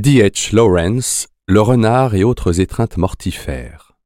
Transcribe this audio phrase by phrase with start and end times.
[0.00, 0.22] D.
[0.22, 0.54] H.
[0.56, 3.98] Lawrence, Le renard et autres étreintes mortifères.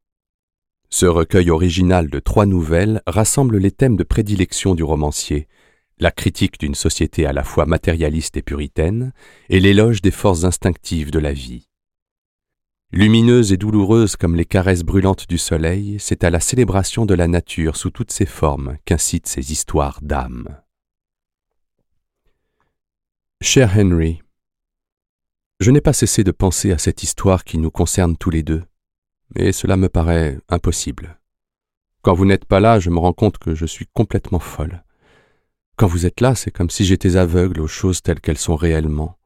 [0.90, 5.46] Ce recueil original de trois nouvelles rassemble les thèmes de prédilection du romancier,
[6.00, 9.12] la critique d'une société à la fois matérialiste et puritaine,
[9.48, 11.68] et l'éloge des forces instinctives de la vie.
[12.90, 17.28] Lumineuse et douloureuse comme les caresses brûlantes du soleil, c'est à la célébration de la
[17.28, 20.60] nature sous toutes ses formes qu'incitent ces histoires d'âme.
[23.40, 24.23] Cher Henry,
[25.60, 28.64] je n'ai pas cessé de penser à cette histoire qui nous concerne tous les deux,
[29.34, 31.20] mais cela me paraît impossible.
[32.02, 34.84] Quand vous n'êtes pas là, je me rends compte que je suis complètement folle.
[35.76, 39.16] Quand vous êtes là, c'est comme si j'étais aveugle aux choses telles qu'elles sont réellement.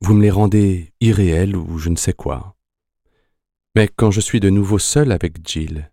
[0.00, 2.56] Vous me les rendez irréelles ou je ne sais quoi.
[3.74, 5.90] Mais quand je suis de nouveau seul avec Jill,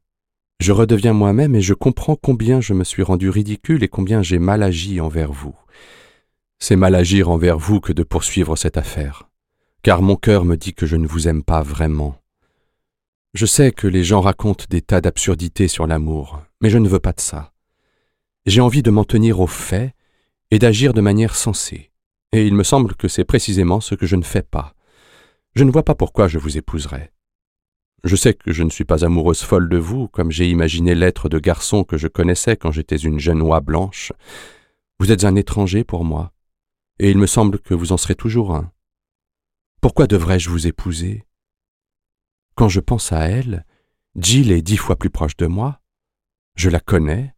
[0.60, 4.40] je redeviens moi-même et je comprends combien je me suis rendu ridicule et combien j'ai
[4.40, 5.56] mal agi envers vous.
[6.60, 9.30] C'est mal agir envers vous que de poursuivre cette affaire,
[9.84, 12.16] car mon cœur me dit que je ne vous aime pas vraiment.
[13.34, 17.00] Je sais que les gens racontent des tas d'absurdités sur l'amour, mais je ne veux
[17.00, 17.52] pas de ça.
[18.46, 19.94] J'ai envie de m'en tenir aux faits
[20.52, 21.92] et d'agir de manière sensée,
[22.32, 24.74] et il me semble que c'est précisément ce que je ne fais pas.
[25.54, 27.12] Je ne vois pas pourquoi je vous épouserais.
[28.04, 31.28] Je sais que je ne suis pas amoureuse folle de vous, comme j'ai imaginé l'être
[31.28, 34.12] de garçon que je connaissais quand j'étais une jeune oie blanche.
[35.00, 36.32] Vous êtes un étranger pour moi,
[37.00, 38.72] et il me semble que vous en serez toujours un.
[39.82, 41.26] Pourquoi devrais-je vous épouser?
[42.56, 43.66] Quand je pense à elle,
[44.16, 45.82] Jill est dix fois plus proche de moi.
[46.56, 47.36] Je la connais.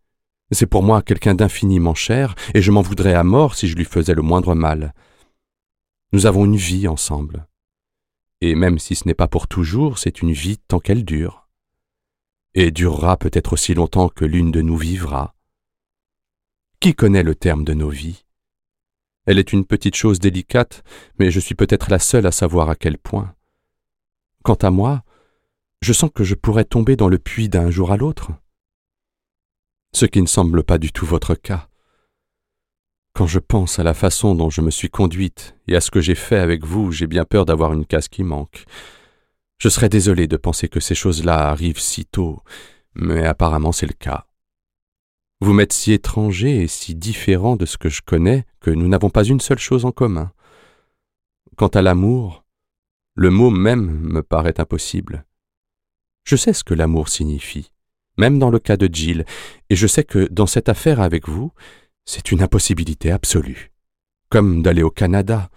[0.51, 3.83] C'est pour moi quelqu'un d'infiniment cher, et je m'en voudrais à mort si je lui
[3.83, 4.93] faisais le moindre mal.
[6.13, 7.47] Nous avons une vie ensemble.
[8.39, 11.49] Et même si ce n'est pas pour toujours, c'est une vie tant qu'elle dure.
[12.53, 15.35] Et durera peut-être aussi longtemps que l'une de nous vivra.
[16.79, 18.26] Qui connaît le terme de nos vies?
[19.27, 20.83] Elle est une petite chose délicate,
[21.19, 23.35] mais je suis peut-être la seule à savoir à quel point.
[24.43, 25.03] Quant à moi,
[25.81, 28.31] je sens que je pourrais tomber dans le puits d'un jour à l'autre.
[29.93, 31.67] Ce qui ne semble pas du tout votre cas.
[33.13, 36.01] Quand je pense à la façon dont je me suis conduite et à ce que
[36.01, 38.63] j'ai fait avec vous, j'ai bien peur d'avoir une case qui manque.
[39.57, 42.41] Je serais désolé de penser que ces choses-là arrivent si tôt,
[42.93, 44.26] mais apparemment c'est le cas.
[45.39, 49.11] Vous m'êtes si étranger et si différent de ce que je connais que nous n'avons
[49.11, 50.31] pas une seule chose en commun.
[51.55, 52.43] Quant à l'amour,
[53.13, 55.25] le mot même me paraît impossible.
[56.23, 57.71] Je sais ce que l'amour signifie,
[58.17, 59.25] même dans le cas de Jill,
[59.69, 61.51] et je sais que dans cette affaire avec vous,
[62.05, 63.71] c'est une impossibilité absolue.
[64.29, 65.49] Comme d'aller au Canada.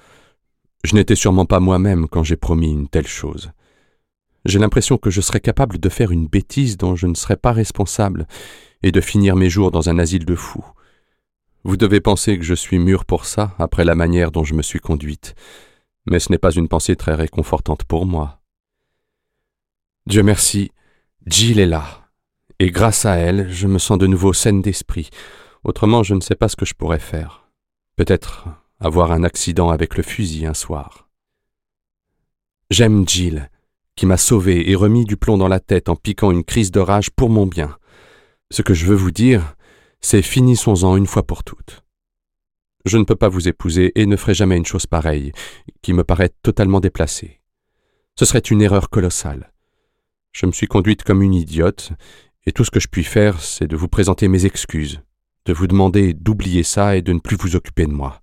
[0.84, 3.50] Je n'étais sûrement pas moi-même quand j'ai promis une telle chose.
[4.44, 7.52] J'ai l'impression que je serais capable de faire une bêtise dont je ne serais pas
[7.52, 8.26] responsable,
[8.82, 10.64] et de finir mes jours dans un asile de fous.
[11.64, 14.62] Vous devez penser que je suis mûr pour ça, après la manière dont je me
[14.62, 15.34] suis conduite,
[16.06, 18.40] mais ce n'est pas une pensée très réconfortante pour moi.
[20.06, 20.72] Dieu merci,
[21.26, 22.08] Jill est là,
[22.58, 25.10] et grâce à elle, je me sens de nouveau saine d'esprit,
[25.64, 27.50] autrement je ne sais pas ce que je pourrais faire.
[27.96, 28.48] Peut-être
[28.80, 31.08] avoir un accident avec le fusil un soir.
[32.70, 33.50] J'aime Jill,
[33.94, 36.80] qui m'a sauvé et remis du plomb dans la tête en piquant une crise de
[36.80, 37.76] rage pour mon bien.
[38.52, 39.54] Ce que je veux vous dire,
[40.00, 41.84] c'est finissons-en une fois pour toutes.
[42.84, 45.30] Je ne peux pas vous épouser et ne ferai jamais une chose pareille,
[45.82, 47.40] qui me paraît totalement déplacée.
[48.18, 49.52] Ce serait une erreur colossale.
[50.32, 51.92] Je me suis conduite comme une idiote,
[52.44, 55.00] et tout ce que je puis faire, c'est de vous présenter mes excuses,
[55.44, 58.20] de vous demander d'oublier ça et de ne plus vous occuper de moi.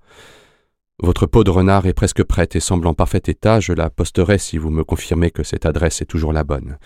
[0.99, 4.39] Votre peau de renard est presque prête et semble en parfait état, je la posterai
[4.39, 6.77] si vous me confirmez que cette adresse est toujours la bonne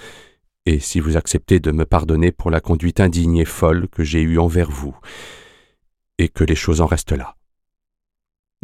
[0.65, 4.21] et si vous acceptez de me pardonner pour la conduite indigne et folle que j'ai
[4.21, 4.95] eue envers vous,
[6.17, 7.35] et que les choses en restent là.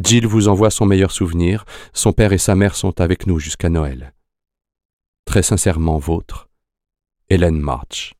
[0.04, 3.70] Jill vous envoie son meilleur souvenir, son père et sa mère sont avec nous jusqu'à
[3.70, 4.14] Noël.
[5.26, 6.50] Très sincèrement vôtre,
[7.30, 8.17] Hélène March.